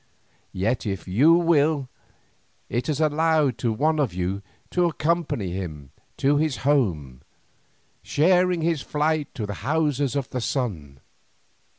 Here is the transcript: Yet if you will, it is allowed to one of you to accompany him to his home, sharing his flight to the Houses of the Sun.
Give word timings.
Yet 0.55 0.87
if 0.87 1.07
you 1.07 1.33
will, 1.33 1.87
it 2.69 2.89
is 2.89 2.99
allowed 2.99 3.59
to 3.59 3.71
one 3.71 3.99
of 3.99 4.15
you 4.15 4.41
to 4.71 4.85
accompany 4.85 5.51
him 5.51 5.91
to 6.17 6.37
his 6.37 6.57
home, 6.65 7.21
sharing 8.01 8.61
his 8.61 8.81
flight 8.81 9.31
to 9.35 9.45
the 9.45 9.53
Houses 9.61 10.15
of 10.15 10.27
the 10.31 10.41
Sun. 10.41 11.01